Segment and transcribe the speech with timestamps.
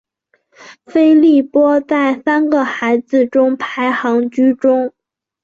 [0.83, 4.91] 菲利波在三个孩子中排行居中。